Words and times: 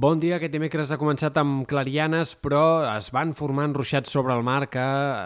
Bon 0.00 0.16
dia. 0.16 0.38
Aquest 0.38 0.54
dimecres 0.54 0.88
ha 0.94 0.96
començat 0.96 1.36
amb 1.36 1.66
clarianes, 1.68 2.30
però 2.40 2.60
es 2.94 3.10
van 3.12 3.34
formant 3.36 3.74
ruixats 3.76 4.08
sobre 4.14 4.32
el 4.32 4.40
mar 4.46 4.70
que 4.72 4.84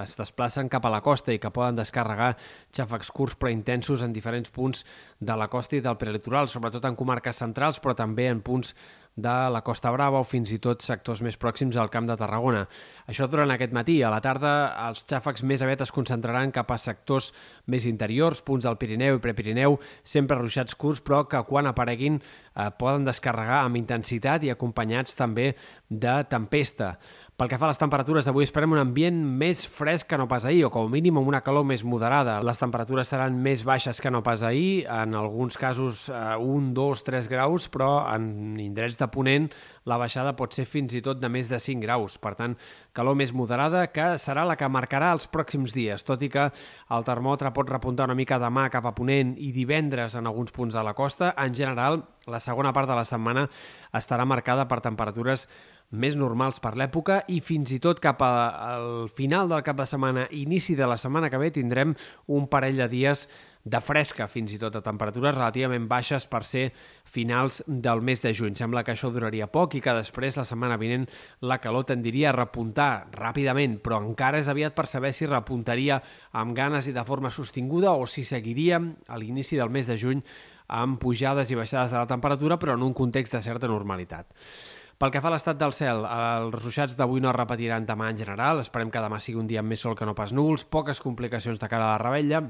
es 0.00 0.16
desplacen 0.18 0.66
cap 0.72 0.88
a 0.88 0.90
la 0.90 0.98
costa 1.06 1.30
i 1.30 1.38
que 1.38 1.52
poden 1.54 1.78
descarregar 1.78 2.32
xàfecs 2.74 3.12
curts 3.14 3.36
però 3.38 3.52
intensos 3.54 4.02
en 4.02 4.16
diferents 4.16 4.50
punts 4.50 4.82
de 5.22 5.36
la 5.38 5.46
costa 5.52 5.78
i 5.78 5.84
del 5.84 6.00
prelitoral, 6.00 6.50
sobretot 6.50 6.88
en 6.90 6.98
comarques 6.98 7.38
centrals, 7.44 7.78
però 7.78 7.94
també 7.94 8.26
en 8.26 8.42
punts 8.42 8.74
de 9.16 9.34
la 9.50 9.62
Costa 9.64 9.90
Brava 9.90 10.20
o 10.20 10.26
fins 10.28 10.50
i 10.52 10.58
tot 10.60 10.84
sectors 10.84 11.22
més 11.24 11.38
pròxims 11.40 11.78
al 11.80 11.88
Camp 11.92 12.04
de 12.08 12.16
Tarragona. 12.20 12.66
Això 13.08 13.24
durant 13.32 13.50
aquest 13.54 13.72
matí. 13.72 13.96
A 14.04 14.10
la 14.12 14.20
tarda 14.20 14.50
els 14.86 15.06
xàfecs 15.08 15.42
més 15.48 15.64
aviat 15.64 15.86
es 15.86 15.92
concentraran 15.96 16.52
cap 16.52 16.70
a 16.70 16.76
sectors 16.78 17.30
més 17.72 17.86
interiors, 17.88 18.44
punts 18.44 18.68
del 18.68 18.76
Pirineu 18.76 19.16
i 19.16 19.22
Prepirineu, 19.24 19.78
sempre 20.04 20.36
ruixats 20.36 20.76
curts, 20.76 21.00
però 21.00 21.22
que 21.24 21.40
quan 21.48 21.66
apareguin 21.70 22.20
eh, 22.20 22.68
poden 22.78 23.08
descarregar 23.08 23.62
amb 23.64 23.80
intensitat 23.80 24.44
i 24.44 24.52
acompanyats 24.52 25.16
també 25.16 25.54
de 25.88 26.18
tempesta. 26.30 26.96
Pel 27.36 27.50
que 27.52 27.58
fa 27.60 27.66
a 27.66 27.68
les 27.68 27.76
temperatures 27.76 28.24
d'avui, 28.24 28.46
esperem 28.46 28.72
un 28.72 28.78
ambient 28.80 29.16
més 29.36 29.66
fresc 29.68 30.06
que 30.08 30.16
no 30.16 30.24
pas 30.24 30.46
ahir, 30.48 30.62
o 30.64 30.70
com 30.72 30.86
a 30.86 30.88
mínim 30.88 31.18
amb 31.20 31.28
una 31.28 31.42
calor 31.44 31.66
més 31.68 31.82
moderada. 31.84 32.38
Les 32.40 32.56
temperatures 32.56 33.10
seran 33.12 33.36
més 33.44 33.60
baixes 33.68 34.00
que 34.00 34.08
no 34.08 34.22
pas 34.24 34.40
ahir, 34.40 34.86
en 34.88 35.12
alguns 35.12 35.60
casos 35.60 36.06
eh, 36.08 36.22
1, 36.40 36.70
2, 36.72 37.02
3 37.10 37.28
graus, 37.28 37.66
però 37.68 37.90
en 38.14 38.56
indrets 38.56 38.96
de 38.96 39.10
ponent 39.12 39.50
la 39.84 40.00
baixada 40.00 40.32
pot 40.38 40.56
ser 40.56 40.64
fins 40.64 40.96
i 40.96 41.04
tot 41.04 41.20
de 41.20 41.28
més 41.28 41.52
de 41.52 41.60
5 41.60 41.84
graus. 41.84 42.16
Per 42.16 42.32
tant, 42.40 42.56
calor 42.96 43.20
més 43.20 43.36
moderada 43.36 43.84
que 43.92 44.14
serà 44.16 44.48
la 44.48 44.56
que 44.56 44.72
marcarà 44.72 45.12
els 45.12 45.28
pròxims 45.28 45.76
dies, 45.76 46.08
tot 46.08 46.24
i 46.24 46.32
que 46.32 46.48
el 46.48 47.04
termòmetre 47.04 47.52
pot 47.52 47.68
repuntar 47.68 48.08
una 48.08 48.16
mica 48.16 48.40
demà 48.40 48.70
cap 48.72 48.88
a 48.88 48.96
ponent 48.96 49.36
i 49.36 49.52
divendres 49.52 50.16
en 50.16 50.24
alguns 50.24 50.56
punts 50.56 50.72
de 50.72 50.88
la 50.88 50.96
costa. 50.96 51.34
En 51.36 51.52
general, 51.52 52.00
la 52.32 52.40
segona 52.40 52.72
part 52.72 52.88
de 52.88 52.96
la 52.96 53.04
setmana 53.04 53.44
estarà 53.92 54.24
marcada 54.24 54.64
per 54.64 54.80
temperatures 54.80 55.46
més 55.90 56.16
normals 56.18 56.58
per 56.62 56.74
l'època 56.78 57.20
i 57.30 57.40
fins 57.44 57.70
i 57.76 57.80
tot 57.82 58.00
cap 58.02 58.22
al 58.26 59.06
final 59.14 59.50
del 59.50 59.62
cap 59.66 59.76
de 59.78 59.86
setmana, 59.86 60.26
inici 60.34 60.74
de 60.74 60.86
la 60.88 60.96
setmana 60.98 61.30
que 61.30 61.38
ve, 61.38 61.52
tindrem 61.54 61.94
un 62.32 62.48
parell 62.50 62.82
de 62.82 62.88
dies 62.90 63.26
de 63.66 63.80
fresca, 63.82 64.28
fins 64.30 64.52
i 64.54 64.60
tot 64.62 64.76
a 64.78 64.82
temperatures 64.84 65.34
relativament 65.34 65.88
baixes 65.90 66.28
per 66.30 66.44
ser 66.46 66.68
finals 67.02 67.64
del 67.66 68.02
mes 68.06 68.22
de 68.22 68.30
juny. 68.34 68.54
Sembla 68.54 68.84
que 68.86 68.94
això 68.94 69.10
duraria 69.10 69.48
poc 69.50 69.74
i 69.74 69.80
que 69.82 69.94
després, 69.96 70.38
la 70.38 70.46
setmana 70.46 70.78
vinent, 70.78 71.08
la 71.42 71.58
calor 71.62 71.88
tendiria 71.88 72.30
a 72.30 72.36
repuntar 72.36 73.08
ràpidament, 73.14 73.80
però 73.82 73.98
encara 74.04 74.38
és 74.38 74.50
aviat 74.52 74.76
per 74.76 74.86
saber 74.86 75.10
si 75.14 75.26
repuntaria 75.26 75.98
amb 76.38 76.54
ganes 76.54 76.86
i 76.86 76.94
de 76.94 77.06
forma 77.06 77.34
sostinguda 77.34 77.96
o 77.98 78.06
si 78.06 78.22
seguiríem 78.22 78.92
a 79.08 79.18
l'inici 79.18 79.58
del 79.58 79.74
mes 79.74 79.90
de 79.90 79.98
juny 79.98 80.22
amb 80.70 80.98
pujades 81.02 81.50
i 81.50 81.58
baixades 81.58 81.90
de 81.90 81.98
la 81.98 82.10
temperatura, 82.10 82.58
però 82.58 82.78
en 82.78 82.86
un 82.86 82.94
context 82.94 83.34
de 83.34 83.42
certa 83.42 83.70
normalitat. 83.70 84.30
Pel 84.96 85.10
que 85.12 85.20
fa 85.20 85.28
a 85.28 85.34
l'estat 85.34 85.58
del 85.60 85.74
cel, 85.76 86.06
els 86.08 86.54
ruixats 86.56 86.94
d'avui 86.96 87.20
no 87.20 87.28
es 87.28 87.36
repetiran 87.36 87.84
demà 87.84 88.06
en 88.08 88.16
general. 88.16 88.62
Esperem 88.62 88.88
que 88.92 89.02
demà 89.04 89.18
sigui 89.20 89.42
un 89.42 89.50
dia 89.50 89.60
amb 89.60 89.68
més 89.68 89.82
sol 89.84 89.96
que 89.98 90.06
no 90.08 90.14
pas 90.16 90.32
núvols, 90.32 90.64
poques 90.64 91.02
complicacions 91.04 91.60
de 91.60 91.68
cara 91.68 91.84
a 91.84 91.90
la 91.90 92.00
rebella, 92.00 92.40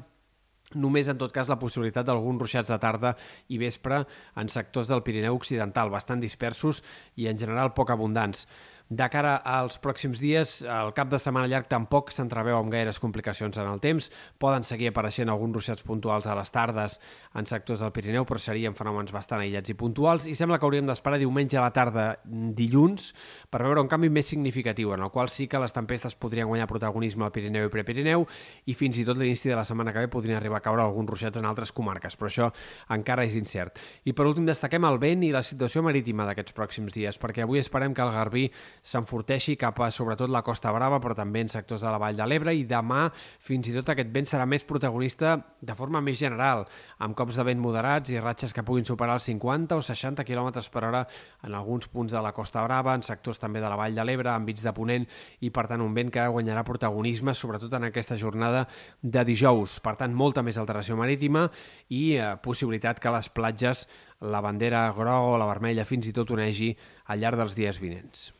només 0.79 1.11
en 1.11 1.19
tot 1.19 1.35
cas 1.35 1.51
la 1.51 1.59
possibilitat 1.59 2.07
d'alguns 2.07 2.39
ruixats 2.45 2.71
de 2.71 2.79
tarda 2.79 3.17
i 3.51 3.59
vespre 3.59 4.05
en 4.39 4.51
sectors 4.53 4.87
del 4.91 5.03
Pirineu 5.03 5.35
Occidental, 5.35 5.91
bastant 5.91 6.23
dispersos 6.23 6.85
i 7.19 7.27
en 7.27 7.39
general 7.39 7.75
poc 7.75 7.91
abundants. 7.91 8.47
De 8.87 9.09
cara 9.11 9.33
als 9.43 9.81
pròxims 9.83 10.21
dies, 10.23 10.61
el 10.63 10.93
cap 10.95 11.09
de 11.11 11.19
setmana 11.19 11.49
llarg 11.51 11.67
tampoc 11.67 12.13
s'entreveu 12.15 12.55
amb 12.55 12.71
gaires 12.71 13.01
complicacions 13.03 13.57
en 13.59 13.67
el 13.67 13.81
temps. 13.83 14.13
Poden 14.39 14.63
seguir 14.63 14.93
apareixent 14.93 15.27
alguns 15.27 15.57
ruixats 15.59 15.83
puntuals 15.83 16.29
a 16.31 16.37
les 16.39 16.53
tardes 16.55 17.01
en 17.35 17.51
sectors 17.51 17.83
del 17.83 17.91
Pirineu, 17.91 18.23
però 18.23 18.39
serien 18.39 18.77
fenòmens 18.79 19.11
bastant 19.11 19.43
aïllats 19.43 19.73
i 19.73 19.75
puntuals. 19.75 20.29
I 20.31 20.37
sembla 20.39 20.61
que 20.63 20.69
hauríem 20.69 20.87
d'esperar 20.87 21.19
diumenge 21.19 21.59
a 21.59 21.65
la 21.65 21.73
tarda 21.75 22.05
dilluns 22.25 23.09
per 23.51 23.65
veure 23.65 23.83
un 23.83 23.91
canvi 23.91 24.07
més 24.07 24.31
significatiu, 24.31 24.95
en 24.95 25.03
el 25.03 25.11
qual 25.11 25.33
sí 25.35 25.49
que 25.51 25.59
les 25.59 25.75
tempestes 25.75 26.15
podrien 26.15 26.47
guanyar 26.47 26.71
protagonisme 26.71 27.27
al 27.27 27.35
Pirineu 27.35 27.67
i 27.67 27.75
Prepirineu 27.75 28.23
i 28.71 28.79
fins 28.79 29.03
i 29.03 29.09
tot 29.09 29.19
l'inici 29.19 29.51
de 29.51 29.59
la 29.59 29.67
setmana 29.67 29.91
que 29.91 30.07
ve 30.07 30.13
podrien 30.15 30.39
arribar 30.39 30.63
a 30.63 30.67
caure 30.69 30.87
alguns 30.87 31.11
ruixats 31.11 31.43
en 31.43 31.51
altres 31.51 31.75
comarques, 31.75 32.15
però 32.15 32.31
això 32.31 32.53
encara 32.95 33.27
és 33.27 33.35
incert. 33.35 33.83
I 34.07 34.15
per 34.15 34.31
últim 34.31 34.47
destaquem 34.47 34.87
el 34.87 35.03
vent 35.03 35.27
i 35.27 35.35
la 35.35 35.43
situació 35.43 35.83
marítima 35.83 36.31
d'aquests 36.31 36.55
pròxims 36.55 36.95
dies, 36.95 37.19
perquè 37.19 37.43
avui 37.43 37.59
esperem 37.59 37.91
que 37.91 38.07
el 38.07 38.15
Garbí 38.15 38.47
s'enforteixi 38.87 39.57
cap 39.59 39.81
a 39.83 39.91
sobretot 39.91 40.31
la 40.31 40.45
Costa 40.47 40.71
Brava, 40.75 41.01
però 41.03 41.17
també 41.19 41.43
en 41.43 41.51
sectors 41.51 41.83
de 41.83 41.91
la 41.91 41.99
Vall 41.99 42.19
de 42.19 42.27
l'Ebre, 42.29 42.55
i 42.55 42.63
demà 42.69 43.09
fins 43.43 43.67
i 43.67 43.75
tot 43.75 43.91
aquest 43.91 44.13
vent 44.15 44.29
serà 44.31 44.47
més 44.47 44.65
protagonista 44.67 45.35
de 45.61 45.75
forma 45.75 46.03
més 46.05 46.21
general, 46.21 46.65
amb 47.03 47.17
cops 47.19 47.39
de 47.41 47.47
vent 47.49 47.61
moderats 47.63 48.13
i 48.15 48.21
ratxes 48.23 48.55
que 48.55 48.65
puguin 48.67 48.87
superar 48.87 49.19
els 49.19 49.27
50 49.27 49.75
o 49.75 49.83
60 49.83 50.25
km 50.29 50.63
per 50.71 50.85
hora 50.87 51.03
en 51.43 51.59
alguns 51.59 51.91
punts 51.91 52.15
de 52.15 52.23
la 52.23 52.33
Costa 52.37 52.63
Brava, 52.65 52.95
en 52.95 53.03
sectors 53.03 53.43
també 53.43 53.61
de 53.61 53.71
la 53.73 53.79
Vall 53.81 53.99
de 53.99 54.07
l'Ebre, 54.07 54.31
enmig 54.37 54.63
de 54.63 54.75
Ponent, 54.77 55.09
i 55.43 55.51
per 55.51 55.67
tant 55.67 55.83
un 55.83 55.95
vent 55.97 56.13
que 56.15 56.29
guanyarà 56.31 56.63
protagonisme, 56.67 57.35
sobretot 57.35 57.75
en 57.75 57.91
aquesta 57.91 58.17
jornada 58.17 58.67
de 59.03 59.27
dijous. 59.27 59.81
Per 59.83 59.97
tant, 59.99 60.15
molta 60.15 60.47
més 60.47 60.59
alteració 60.63 60.97
marítima 60.97 61.49
i 61.91 62.17
eh, 62.17 62.35
possibilitat 62.43 63.03
que 63.03 63.13
les 63.13 63.31
platges 63.35 63.87
la 64.21 64.41
bandera 64.41 64.87
groga 64.97 65.21
o 65.21 65.37
la 65.39 65.51
vermella 65.51 65.85
fins 65.85 66.09
i 66.09 66.15
tot 66.17 66.31
onegi 66.33 66.73
al 67.13 67.21
llarg 67.21 67.43
dels 67.43 67.59
dies 67.59 67.81
vinents. 67.83 68.31